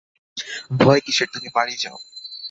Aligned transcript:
ভয় 0.79 1.01
কিসের, 1.05 1.27
তুমি 1.33 1.49
বাড়ি 1.55 1.75
যাও। 1.77 1.97